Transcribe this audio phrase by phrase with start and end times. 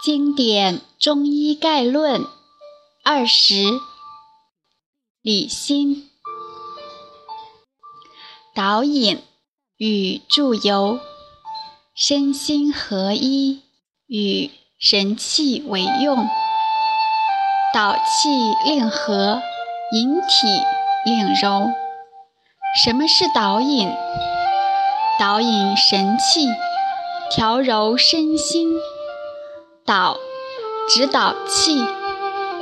[0.00, 2.24] 经典中医概论
[3.04, 3.80] 二十，
[5.22, 6.08] 理心
[8.54, 9.20] 导引
[9.76, 11.00] 与注油，
[11.96, 13.62] 身心合一
[14.06, 16.28] 与神气为用，
[17.74, 18.28] 导气
[18.64, 19.42] 令和，
[19.92, 20.46] 引体
[21.04, 21.66] 令柔。
[22.84, 23.92] 什么是导引？
[25.18, 26.46] 导引神气，
[27.34, 28.68] 调柔身心。
[29.88, 30.18] 导，
[30.86, 31.82] 指导气，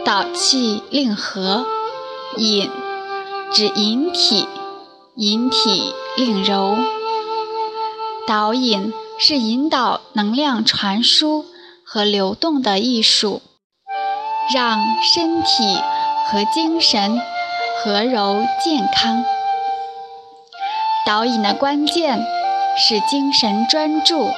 [0.05, 1.65] 导气令和；
[2.37, 2.71] 引，
[3.53, 4.47] 指引体，
[5.17, 6.79] 引体令柔。
[8.29, 11.45] 导引是引导能量传输
[11.85, 13.43] 和流动的艺术，
[14.55, 15.83] 让身体
[16.31, 17.21] 和精神
[17.83, 19.25] 和柔健康。
[21.05, 22.25] 导引的关键
[22.79, 24.31] 是精神专注，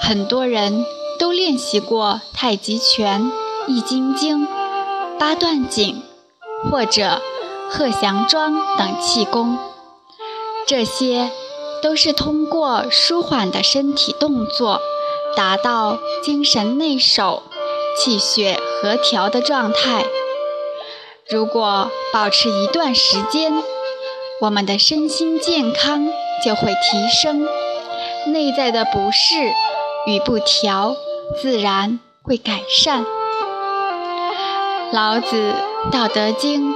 [0.00, 0.86] 很多人。
[1.18, 3.30] 都练习过太极拳、
[3.66, 4.46] 易筋经、
[5.18, 6.02] 八段锦
[6.70, 7.20] 或者
[7.70, 9.58] 鹤翔桩等气功，
[10.66, 11.30] 这些
[11.82, 14.80] 都是通过舒缓的身体动作，
[15.36, 17.42] 达到精神内守、
[17.98, 20.04] 气血和调的状态。
[21.28, 23.62] 如果保持一段时间，
[24.40, 26.06] 我们的身心健康
[26.44, 27.48] 就会提升，
[28.26, 29.52] 内在的不适
[30.06, 30.96] 与不调。
[31.40, 33.02] 自然会改善。
[34.92, 35.54] 老子
[35.90, 36.72] 《道德经》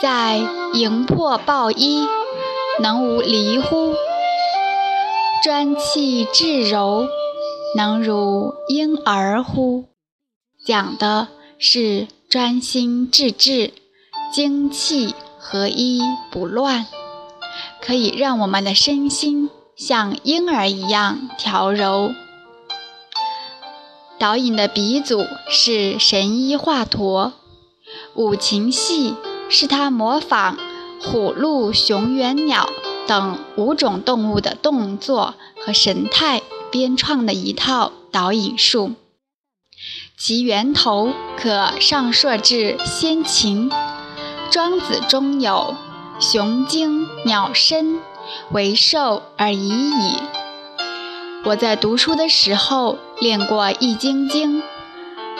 [0.00, 0.40] 在
[0.72, 2.08] “营破抱一，
[2.80, 3.94] 能无离乎？
[5.44, 7.06] 专气致柔，
[7.76, 9.90] 能如婴儿乎？”
[10.64, 13.74] 讲的是专心致志、
[14.32, 16.86] 精气合一不乱，
[17.82, 22.12] 可以让我们的身心像婴儿一样调柔。
[24.18, 27.32] 导引的鼻祖是神医华佗，
[28.14, 29.14] 五禽戏
[29.48, 30.56] 是他模仿
[31.00, 32.68] 虎、鹿、熊、猿、鸟
[33.06, 35.34] 等五种动物的动作
[35.64, 38.92] 和神态编创的一套导引术，
[40.16, 43.70] 其源头可上溯至先秦。
[44.50, 45.74] 庄子中有
[46.20, 47.98] “熊精鸟身，
[48.52, 50.16] 为寿而已矣”。
[51.44, 54.62] 我在读书的时候练过《易筋经》，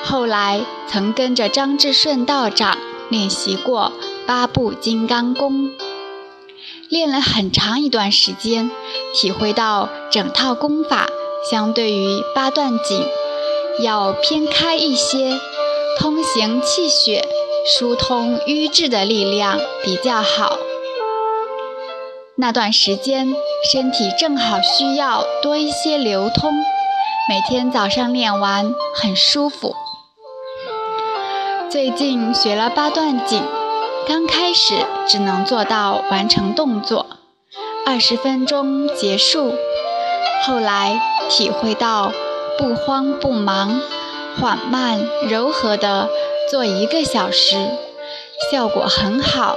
[0.03, 2.77] 后来曾跟着张志顺道长
[3.09, 3.93] 练习过
[4.27, 5.71] 八部金刚功，
[6.89, 8.71] 练了很长一段时间，
[9.15, 11.09] 体会到整套功法
[11.49, 13.07] 相对于八段锦
[13.81, 15.39] 要偏开一些，
[16.01, 17.25] 通行气血、
[17.65, 20.59] 疏通瘀滞的力量比较好。
[22.35, 23.35] 那段时间，
[23.71, 26.51] 身体正好需要多一些流通，
[27.29, 29.77] 每天早上练完很舒服。
[31.69, 33.43] 最近学了八段锦，
[34.09, 37.07] 刚开始只能做到完成动作，
[37.87, 39.55] 二十分钟结束。
[40.47, 42.13] 后来体会到
[42.57, 43.79] 不慌不忙，
[44.41, 46.09] 缓慢柔和的
[46.51, 47.69] 做一个小时，
[48.51, 49.55] 效果很好。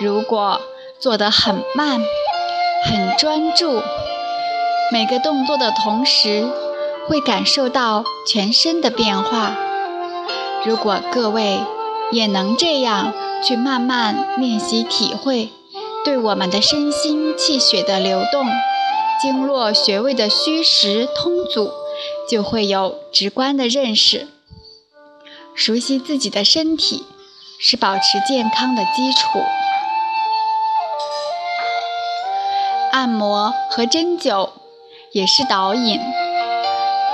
[0.00, 0.60] 如果
[1.00, 2.00] 做得很慢，
[2.84, 3.82] 很专注，
[4.90, 6.46] 每个动作的同时，
[7.06, 9.56] 会感受到全身的变化。
[10.64, 11.60] 如果各位
[12.10, 13.12] 也能这样
[13.42, 15.50] 去慢慢练习体会，
[16.04, 18.46] 对我们的身心气血的流动、
[19.20, 21.70] 经络穴位的虚实通阻，
[22.30, 24.28] 就会有直观的认识。
[25.54, 27.04] 熟悉自己的身体，
[27.60, 29.40] 是保持健康的基础。
[32.94, 34.50] 按摩和针灸
[35.10, 35.98] 也是导引，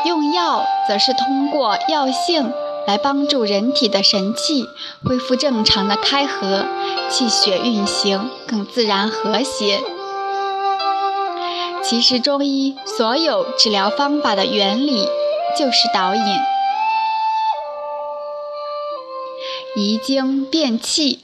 [0.05, 2.53] 用药则是通过药性
[2.87, 4.67] 来帮助人体的神气
[5.03, 6.67] 恢复正常的开合，
[7.09, 9.81] 气血运行更自然和谐。
[11.83, 15.09] 其实中医所有治疗方法的原理
[15.57, 16.23] 就是导引。
[19.77, 21.21] 遗精变气，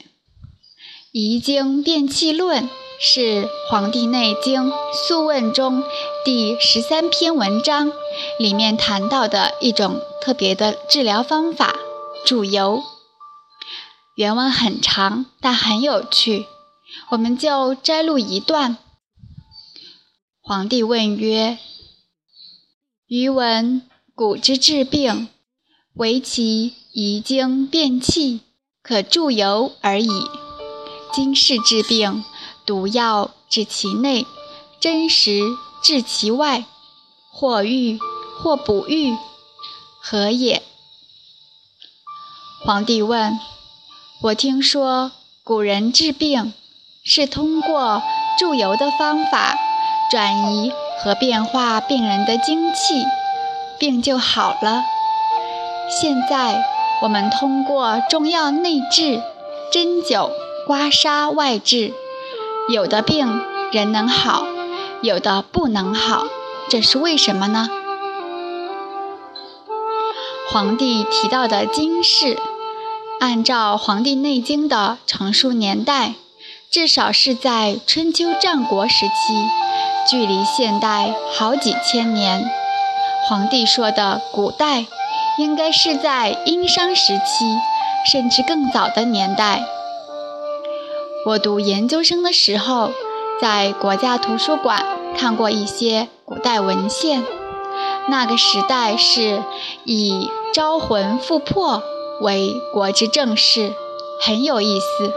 [1.11, 2.67] 遗精变气论。
[2.99, 5.83] 是《黄帝内经·素问》中
[6.25, 7.91] 第十三篇文章
[8.39, 11.75] 里面谈到的一种特别的治疗方法——
[12.25, 12.83] 注油。
[14.15, 16.47] 原文很长，但很有趣，
[17.11, 18.77] 我们就摘录一段。
[20.41, 21.59] 皇帝问曰
[23.05, 23.83] ：“余闻
[24.15, 25.27] 古之治病，
[25.93, 28.41] 唯其遗精变气，
[28.81, 30.09] 可助油而已。
[31.13, 32.23] 今世治病。”
[32.67, 34.27] 毒药治其内，
[34.79, 35.39] 真实
[35.81, 36.65] 治其外，
[37.31, 37.97] 或愈
[38.39, 39.17] 或不愈，
[40.01, 40.61] 何也？”
[42.65, 43.39] 皇帝问
[44.21, 46.53] ：“我听说古人治病
[47.03, 48.03] 是通过
[48.37, 49.55] 注油的方法
[50.11, 53.05] 转移和变化病人的精气，
[53.79, 54.83] 病就好了。
[55.89, 56.65] 现在
[57.01, 59.21] 我们通过中药内治、
[59.71, 60.29] 针灸、
[60.65, 61.93] 刮痧外治，
[62.69, 63.41] 有的病
[63.71, 64.45] 人能好，
[65.01, 66.25] 有的不能好，
[66.69, 67.69] 这是为什么呢？”
[70.51, 72.37] 皇帝提到的经世，
[73.21, 76.15] 按照《黄帝内经》的成书年代，
[76.69, 79.47] 至少是在春秋战国时期，
[80.09, 82.49] 距离现代好几千年。
[83.29, 84.85] 皇帝说的古代，
[85.37, 87.45] 应该是在殷商时期，
[88.11, 89.63] 甚至更早的年代。
[91.27, 92.89] 我读研究生的时候，
[93.41, 94.85] 在国家图书馆
[95.17, 97.21] 看过一些古代文献。
[98.07, 99.43] 那个时代是
[99.83, 101.83] 以招魂附魄
[102.21, 103.73] 为国之正事，
[104.21, 105.11] 很有意思。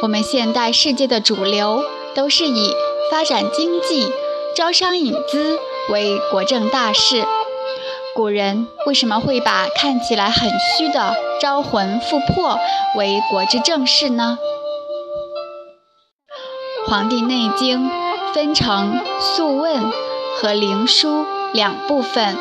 [0.00, 1.84] 我们现代世界的主流
[2.14, 2.72] 都是以
[3.10, 4.10] 发展经济、
[4.56, 5.58] 招商引资
[5.92, 7.26] 为国政大事。
[8.14, 12.58] 古人为什么会把看起来很虚的招魂附魄
[12.96, 14.38] 为国之正事呢？
[16.90, 17.88] 《黄帝内经》
[18.34, 19.80] 分成《素问》
[20.34, 21.06] 和《灵枢》。
[21.52, 22.36] 两部分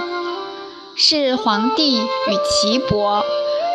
[0.95, 2.05] 是黄帝与
[2.49, 3.23] 岐伯、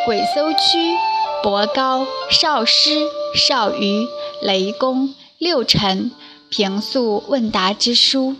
[0.04, 0.96] 鬼搜屈、
[1.44, 3.06] 伯高、少师、
[3.36, 4.08] 少虞、
[4.42, 6.10] 雷公六臣
[6.48, 8.34] 平素问答之书。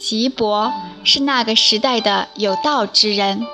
[0.00, 0.72] 岐伯
[1.04, 3.46] 是那个时代的有道之人，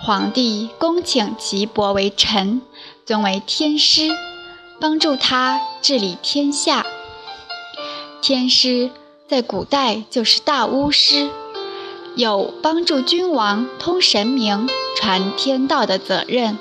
[0.00, 2.62] 皇帝恭请岐伯为臣，
[3.04, 4.10] 尊为天师，
[4.80, 6.86] 帮助他治理天下。
[8.20, 8.90] 天师
[9.28, 11.30] 在古代就是大巫师。
[12.16, 16.56] 有帮助君王通神明、传天道的责任。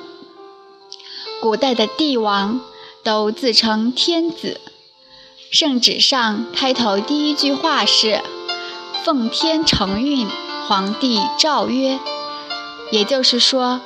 [1.42, 2.60] 古代的帝王
[3.04, 4.60] 都自称天子，
[5.50, 8.22] 圣旨上开头第一句话是
[9.06, 10.28] “奉天承运，
[10.68, 12.00] 皇帝诏曰”，
[12.92, 13.80] 也就是说，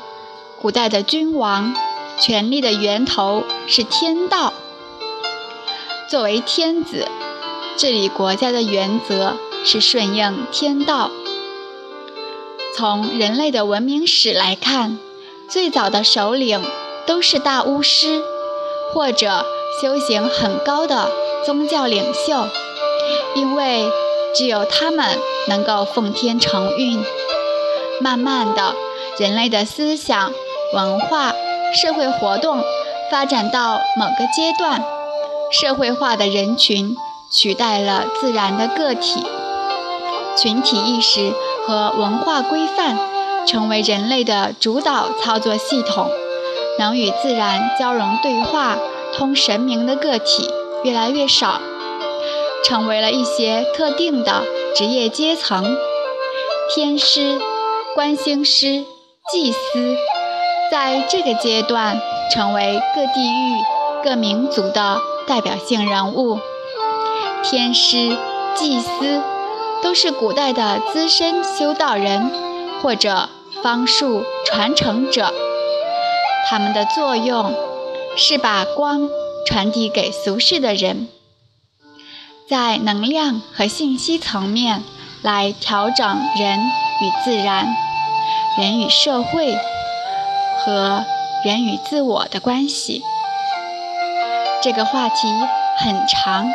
[0.59, 1.75] 古代的君王
[2.19, 4.53] 权力的源头是天道。
[6.09, 7.07] 作为天子，
[7.79, 11.11] 治理国家的原则是顺应天道。
[12.75, 14.99] 从人类的文明史来看，
[15.47, 16.61] 最早的首领
[17.07, 18.21] 都是大巫师，
[18.93, 19.45] 或者
[19.81, 21.09] 修行很高的
[21.45, 22.49] 宗教领袖，
[23.33, 23.89] 因为
[24.35, 25.17] 只有他们
[25.47, 27.01] 能够奉天承运。
[28.01, 28.75] 慢慢的，
[29.17, 30.33] 人类的思想、
[30.73, 31.33] 文化、
[31.73, 32.61] 社会活动
[33.09, 34.83] 发展到某个阶段，
[35.49, 36.97] 社会化的人群
[37.29, 39.23] 取代了自然的个体，
[40.37, 41.33] 群体意识。
[41.67, 42.97] 和文化规范
[43.45, 46.09] 成为人类的主导操作系统，
[46.79, 48.75] 能与自然交融对话、
[49.13, 50.49] 通神明的个体
[50.83, 51.61] 越来越少，
[52.65, 54.41] 成为了一些特定的
[54.75, 55.77] 职业阶层：
[56.73, 57.39] 天师、
[57.93, 58.83] 观星师、
[59.31, 59.95] 祭司，
[60.71, 62.01] 在这个阶段
[62.33, 63.61] 成为各地域、
[64.03, 66.39] 各民族的代表性人物。
[67.43, 68.17] 天师、
[68.55, 69.21] 祭司。
[69.81, 72.29] 都是古代的资深修道人
[72.81, 73.29] 或者
[73.63, 75.33] 方术传承者，
[76.49, 77.55] 他们的作用
[78.17, 79.09] 是把光
[79.47, 81.07] 传递给俗世的人，
[82.49, 84.83] 在能量和信息层面
[85.21, 86.05] 来调整
[86.37, 87.73] 人与自然、
[88.57, 89.57] 人与社会
[90.57, 91.05] 和
[91.45, 93.01] 人与自我的关系。
[94.61, 95.15] 这个话题
[95.77, 96.51] 很长，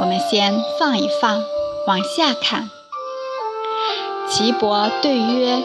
[0.00, 1.44] 我们先放一放。
[1.86, 2.70] 往下看，
[4.28, 5.62] 岐伯对曰：“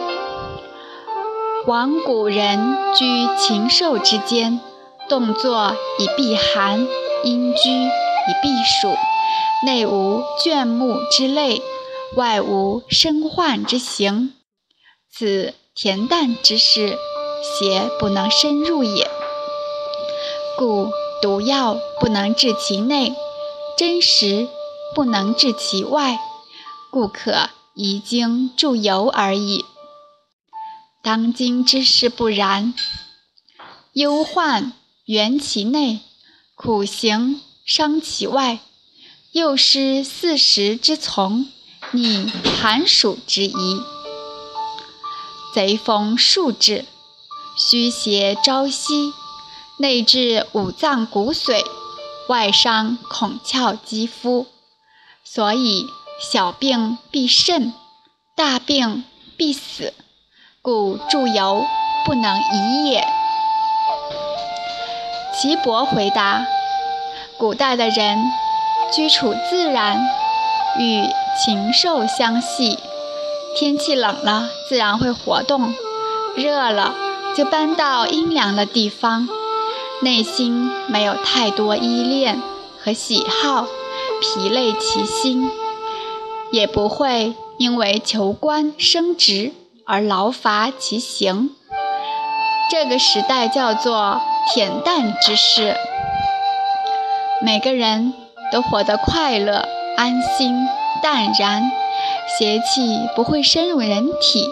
[1.66, 4.60] 往古人居禽兽之间，
[5.08, 6.86] 动作以避寒，
[7.22, 7.88] 阴居以
[8.42, 8.94] 避暑，
[9.64, 11.62] 内无倦木之类，
[12.16, 14.34] 外无身患之形。
[15.10, 16.98] 此恬淡之事，
[17.42, 19.08] 邪不能深入也。
[20.58, 20.90] 故
[21.22, 23.14] 毒药不能治其内，
[23.76, 24.48] 真实。”
[24.94, 26.18] 不能治其外，
[26.90, 29.66] 故可移经注油而已。
[31.02, 32.72] 当今之事不然，
[33.92, 34.72] 忧患
[35.04, 36.00] 源其内，
[36.54, 38.60] 苦行伤其外，
[39.32, 41.46] 又失四时之从，
[41.90, 43.82] 逆寒暑之宜。
[45.52, 46.86] 贼逢数至，
[47.54, 49.12] 虚邪朝夕，
[49.76, 51.62] 内至五脏骨髓，
[52.28, 54.46] 外伤孔窍肌肤。
[55.24, 55.86] 所以
[56.20, 57.72] 小病必甚，
[58.36, 59.04] 大病
[59.36, 59.92] 必死，
[60.62, 61.64] 故祝由
[62.04, 63.06] 不能移也。
[65.34, 66.46] 岐伯回答：
[67.36, 68.18] 古代的人
[68.92, 70.08] 居处自然，
[70.78, 71.04] 与
[71.38, 72.78] 禽兽相系，
[73.56, 75.74] 天气冷了自然会活动，
[76.36, 76.94] 热了
[77.36, 79.28] 就搬到阴凉的地方，
[80.02, 82.40] 内心没有太多依恋
[82.82, 83.66] 和喜好，
[84.20, 85.50] 疲累其心，
[86.50, 89.52] 也不会因为求官升职
[89.84, 91.50] 而劳乏其形。
[92.70, 94.20] 这个时代叫做。
[94.54, 95.74] 恬淡之事，
[97.42, 98.14] 每个人
[98.52, 100.54] 都活得快乐、安心、
[101.02, 101.68] 淡然，
[102.38, 104.48] 邪气不会深入人体，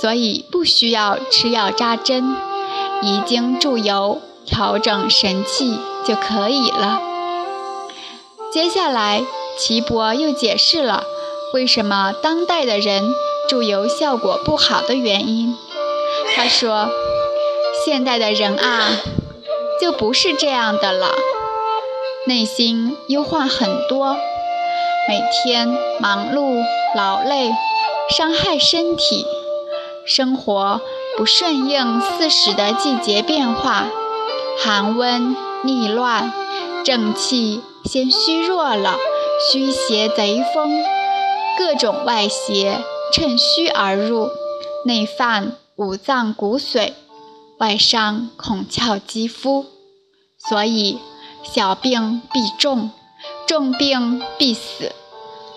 [0.00, 2.34] 所以不需要吃药扎针，
[3.02, 7.00] 移经注油调整神气就可以了。
[8.52, 9.22] 接下来，
[9.58, 11.04] 岐伯又解释了
[11.54, 13.14] 为什么当代的人
[13.48, 15.56] 注油效果不好的原因。
[16.34, 16.88] 他说
[17.84, 18.90] ：“现代的人啊。”
[19.80, 21.14] 就不是这样的了，
[22.26, 24.14] 内心忧患很多，
[25.08, 25.66] 每天
[25.98, 26.62] 忙碌
[26.94, 27.50] 劳累，
[28.10, 29.24] 伤害身体，
[30.04, 30.82] 生活
[31.16, 33.86] 不顺应四时的季节变化，
[34.58, 36.32] 寒温逆乱，
[36.84, 38.96] 正气先虚弱了，
[39.50, 40.82] 虚邪贼风，
[41.58, 44.28] 各种外邪趁虚而入，
[44.84, 46.92] 内犯五脏骨髓。
[47.58, 49.66] 外伤孔窍肌肤，
[50.38, 50.98] 所以
[51.42, 52.90] 小病必重，
[53.46, 54.92] 重病必死。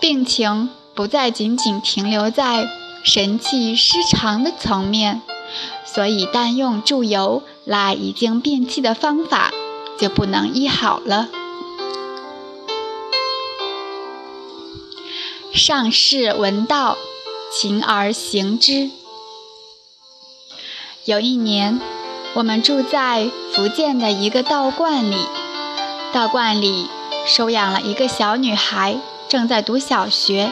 [0.00, 2.68] 病情不再仅仅停留在
[3.04, 5.22] 神气失常的层面，
[5.86, 9.50] 所以单用注油那已经变气的方法
[9.98, 11.28] 就不能医好了。
[15.52, 16.98] 上士闻道，
[17.52, 18.90] 勤而行之。
[21.04, 21.80] 有一年，
[22.34, 25.16] 我们住在福建的一个道观里，
[26.12, 26.88] 道观里
[27.24, 30.50] 收养了一个小女孩，正在读小学。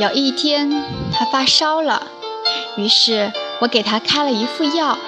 [0.00, 0.82] 有一天，
[1.12, 2.06] 她发烧了，
[2.76, 4.98] 于是我给她开了一副药，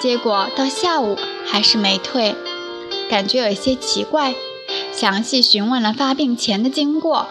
[0.00, 2.34] 结果到下午还是没退，
[3.10, 4.34] 感觉有些奇怪，
[4.92, 7.28] 详细询问了发病前的经过。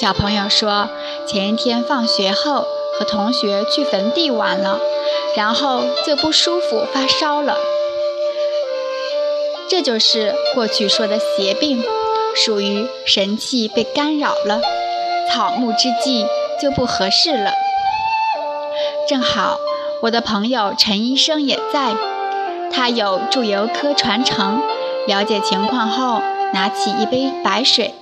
[0.00, 0.88] 小朋友说，
[1.26, 2.66] 前一天放学后
[2.98, 4.80] 和同学去坟地玩了。
[5.36, 7.58] 然后就不舒服，发烧了。
[9.68, 11.84] 这就是过去说的邪病，
[12.34, 14.62] 属于神气被干扰了，
[15.30, 16.26] 草木之际
[16.60, 17.52] 就不合适了。
[19.06, 19.58] 正好
[20.02, 21.94] 我的朋友陈医生也在，
[22.70, 24.60] 他有祝由科传承，
[25.06, 26.20] 了解情况后，
[26.52, 27.94] 拿起一杯白水，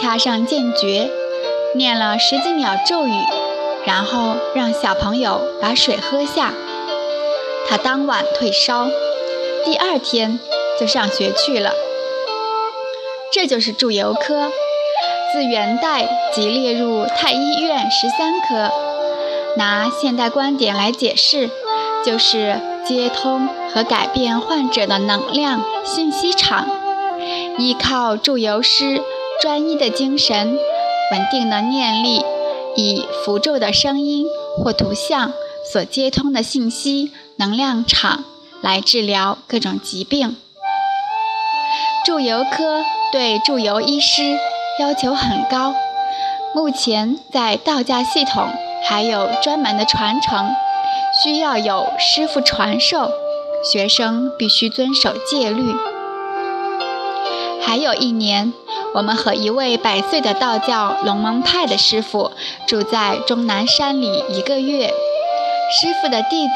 [0.00, 1.10] 掐上剑诀，
[1.74, 3.12] 念了十几秒咒语。
[3.86, 6.52] 然后让小朋友把水喝下，
[7.68, 8.88] 他当晚退烧，
[9.64, 10.38] 第二天
[10.78, 11.72] 就上学去了。
[13.32, 14.50] 这就是祝由科，
[15.32, 18.70] 自元代即列入太医院十三科。
[19.56, 21.50] 拿现代观点来解释，
[22.04, 26.68] 就是接通和改变患者的能量信息场，
[27.58, 29.02] 依靠祝由师
[29.40, 30.58] 专一的精神，
[31.12, 32.24] 稳定的念力。
[32.76, 34.26] 以符咒的声音
[34.56, 35.32] 或图像
[35.72, 38.24] 所接通的信息能量场
[38.62, 40.36] 来治疗各种疾病。
[42.06, 44.38] 祝由科对祝由医师
[44.78, 45.74] 要求很高，
[46.54, 48.48] 目前在道家系统
[48.88, 50.50] 还有专门的传承，
[51.22, 53.10] 需要有师傅传授，
[53.64, 55.74] 学生必须遵守戒律。
[57.62, 58.52] 还有一年。
[58.92, 62.32] 我们和一位百岁的道教龙门派的师傅
[62.66, 64.88] 住在终南山里一个月。
[64.88, 66.52] 师傅的弟子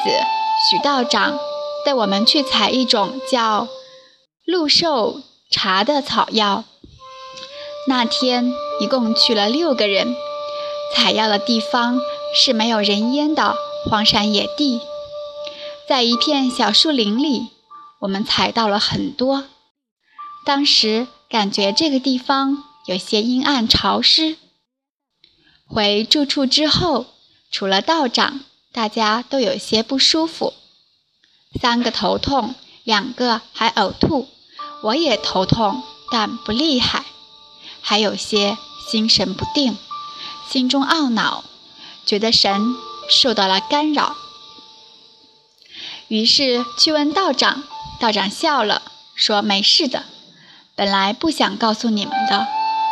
[0.69, 1.39] 许道长
[1.87, 3.69] 带我们去采一种叫
[4.45, 6.65] 鹿寿茶的草药。
[7.87, 10.17] 那天一共去了六个人，
[10.97, 12.01] 采药的地方
[12.35, 13.55] 是没有人烟的
[13.89, 14.81] 荒山野地，
[15.89, 17.49] 在一片小树林里，
[18.01, 19.45] 我们采到了很多。
[20.45, 21.07] 当时。
[21.27, 24.37] 感觉这个地方有些阴暗潮湿。
[25.67, 27.07] 回住处之后，
[27.51, 28.39] 除了道长，
[28.73, 30.55] 大家都有些不舒服。
[31.61, 34.29] 三个头痛，两个还呕吐。
[34.85, 37.05] 我也头痛，但不厉害。
[37.81, 38.57] 还有些
[38.89, 39.77] 心神不定，
[40.49, 41.43] 心中懊恼，
[42.07, 42.75] 觉得神
[43.09, 44.15] 受到了干扰。
[46.09, 47.63] 于是去问道长，
[47.99, 48.83] 道长笑了，
[49.15, 50.05] 说没事的。
[50.77, 52.47] 本来不想告诉你们的，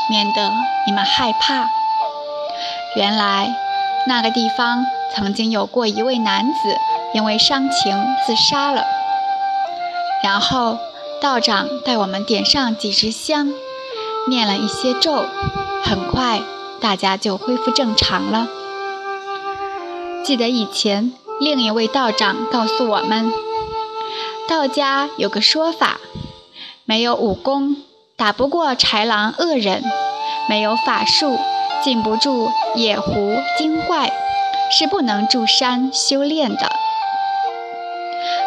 [0.09, 0.53] 免得
[0.87, 1.69] 你们害怕。
[2.97, 3.55] 原来
[4.07, 6.77] 那个地方曾经有过一位男子，
[7.13, 8.85] 因为伤情自杀了。
[10.23, 10.79] 然后
[11.21, 13.53] 道长带我们点上几支香，
[14.29, 15.27] 念了一些咒，
[15.83, 16.41] 很快
[16.81, 18.47] 大家就恢复正常了。
[20.25, 23.33] 记得以前另一位道长告诉我们，
[24.49, 25.99] 道家有个说法：
[26.85, 27.77] 没有武功
[28.17, 29.83] 打不过豺狼恶人，
[30.49, 31.39] 没有法术。
[31.83, 34.13] 禁不住野狐精怪，
[34.71, 36.71] 是不能住山修炼的。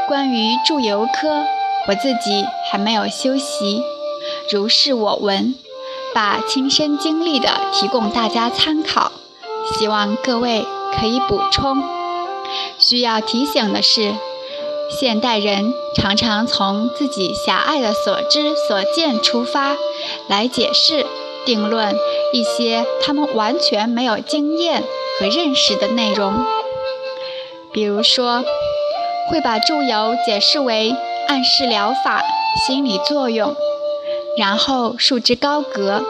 [0.07, 1.43] 关于住游科，
[1.89, 3.81] 我自己还没有修习，
[4.49, 5.53] 如是我闻，
[6.13, 9.11] 把亲身经历的提供大家参考，
[9.77, 11.83] 希望各位可以补充。
[12.77, 14.13] 需要提醒的是，
[14.99, 19.75] 现代人常常从自己狭隘的所知所见出发，
[20.27, 21.05] 来解释。
[21.45, 21.95] 定论
[22.33, 24.81] 一些他们完全没有经验
[25.19, 26.43] 和认识的内容，
[27.71, 28.43] 比如说，
[29.29, 30.95] 会把祝由解释为
[31.27, 32.23] 暗示疗法、
[32.65, 33.55] 心理作用，
[34.39, 36.03] 然后束之高阁，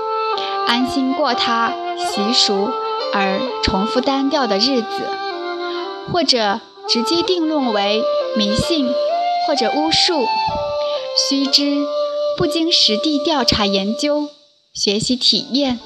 [0.70, 2.70] 安心过他习俗
[3.18, 5.08] 而重复单调的日子，
[6.12, 8.04] 或者直接定论为
[8.36, 8.94] 迷信
[9.48, 10.28] 或者巫术。
[11.30, 11.86] 须知，
[12.38, 14.28] 不经实地调查研究。
[14.74, 15.80] 学习体验，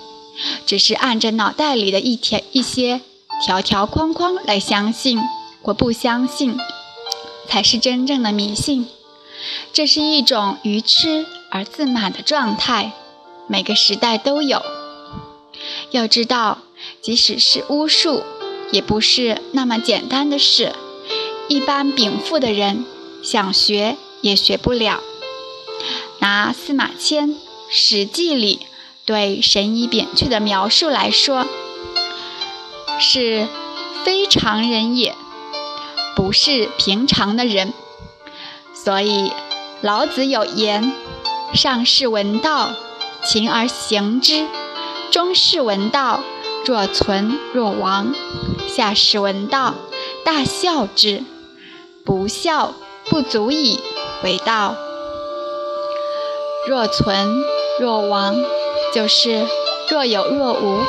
[0.65, 3.01] 只是按着脑袋里的一条一些
[3.45, 5.19] 条条框框来相信
[5.62, 6.57] 或不相信，
[7.48, 8.88] 才是真正的迷信。
[9.71, 12.93] 这是一种愚痴而自满的状态，
[13.45, 14.63] 每个时代都有。
[15.91, 16.57] 要知道，
[17.01, 18.24] 即使是巫术，
[18.71, 20.74] 也不是那么简单的事，
[21.48, 22.86] 一般禀赋的人
[23.24, 25.01] 想学也学不了。
[26.19, 27.29] 拿司马迁
[27.69, 28.67] 《史记》里。
[29.05, 31.48] 对神医扁鹊的描述来说，
[33.00, 33.48] 是
[34.05, 35.15] 非常人也，
[36.15, 37.73] 不是平常的人。
[38.71, 39.32] 所以
[39.82, 40.93] 老子有言
[41.56, 42.69] ：“上士闻道，
[43.25, 44.45] 勤而行之；
[45.10, 46.21] 中士闻道，
[46.65, 48.13] 若存若亡；
[48.67, 49.76] 下士闻道，
[50.24, 51.24] 大笑之。
[52.06, 52.74] 不孝，
[53.10, 53.80] 不足以
[54.24, 54.76] 为道。
[56.67, 57.43] 若存
[57.80, 58.36] 若亡。”
[58.91, 59.45] 就是
[59.91, 60.80] 若有若无。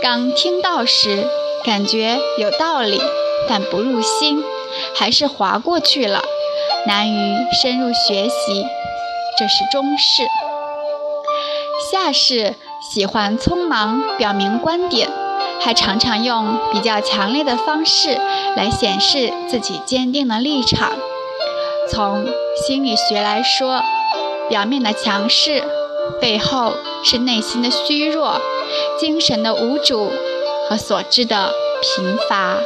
[0.00, 1.26] 刚听到时，
[1.64, 3.02] 感觉有道理，
[3.48, 4.44] 但不入心，
[4.94, 6.22] 还是划过去了，
[6.86, 8.64] 难于深入学习。
[9.36, 10.22] 这是中士。
[11.90, 12.54] 下士
[12.90, 15.08] 喜欢匆忙表明观点，
[15.60, 18.18] 还常常用比较强烈的方式
[18.56, 20.92] 来显示自己坚定的立场。
[21.90, 22.26] 从
[22.66, 23.82] 心理学来说，
[24.48, 25.62] 表面的强势。
[26.20, 26.72] 背后
[27.02, 28.40] 是内心的虚弱、
[28.96, 30.12] 精神的无主
[30.68, 31.50] 和所知的
[31.82, 32.58] 贫乏。